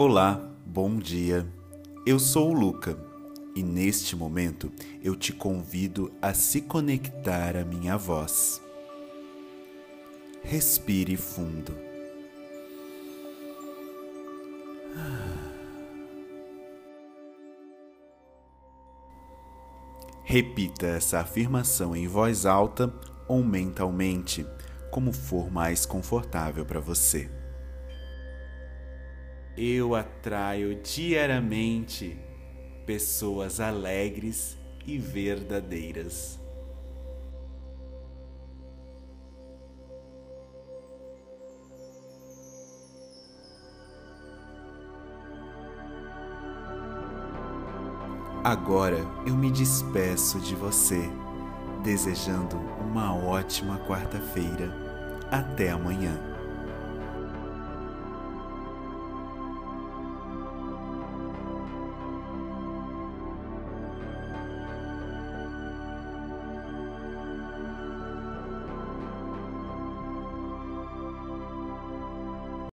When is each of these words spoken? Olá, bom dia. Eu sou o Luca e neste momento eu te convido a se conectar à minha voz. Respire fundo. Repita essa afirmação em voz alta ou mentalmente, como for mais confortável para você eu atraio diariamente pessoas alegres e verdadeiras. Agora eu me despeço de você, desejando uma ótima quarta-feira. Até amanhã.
Olá, 0.00 0.40
bom 0.64 0.96
dia. 0.96 1.44
Eu 2.06 2.20
sou 2.20 2.50
o 2.50 2.54
Luca 2.54 2.96
e 3.56 3.64
neste 3.64 4.14
momento 4.14 4.70
eu 5.02 5.16
te 5.16 5.32
convido 5.32 6.12
a 6.22 6.32
se 6.32 6.60
conectar 6.60 7.56
à 7.56 7.64
minha 7.64 7.96
voz. 7.96 8.62
Respire 10.40 11.16
fundo. 11.16 11.74
Repita 20.22 20.86
essa 20.86 21.18
afirmação 21.18 21.96
em 21.96 22.06
voz 22.06 22.46
alta 22.46 22.94
ou 23.26 23.42
mentalmente, 23.42 24.46
como 24.92 25.12
for 25.12 25.50
mais 25.50 25.84
confortável 25.84 26.64
para 26.64 26.78
você 26.78 27.28
eu 29.58 29.96
atraio 29.96 30.76
diariamente 30.76 32.16
pessoas 32.86 33.58
alegres 33.58 34.56
e 34.86 34.96
verdadeiras. 34.96 36.38
Agora 48.44 48.98
eu 49.26 49.36
me 49.36 49.50
despeço 49.50 50.38
de 50.38 50.54
você, 50.54 51.02
desejando 51.82 52.56
uma 52.80 53.12
ótima 53.14 53.76
quarta-feira. 53.80 54.72
Até 55.30 55.70
amanhã. 55.70 56.37